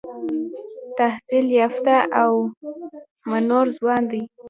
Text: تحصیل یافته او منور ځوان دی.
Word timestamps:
تحصیل 0.97 1.45
یافته 1.59 1.95
او 2.21 2.33
منور 3.29 3.65
ځوان 3.77 4.01
دی. 4.11 4.21